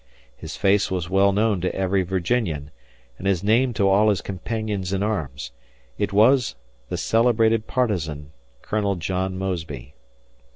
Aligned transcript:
His 0.35 0.55
face 0.55 0.89
was 0.89 1.11
well 1.11 1.31
known 1.31 1.61
to 1.61 1.75
every 1.75 2.01
Virginian, 2.01 2.71
and 3.19 3.27
his 3.27 3.43
name 3.43 3.71
to 3.75 3.87
all 3.87 4.09
his 4.09 4.21
companions 4.21 4.93
in 4.93 5.03
arms; 5.03 5.51
it 5.95 6.11
was 6.11 6.55
the 6.89 6.97
celebrated 6.97 7.67
partisan, 7.67 8.31
Colonel 8.63 8.95
John 8.95 9.37
Mosby. 9.37 9.93